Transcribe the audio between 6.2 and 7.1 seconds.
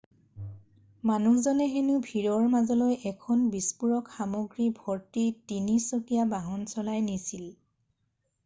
বাহন চলাই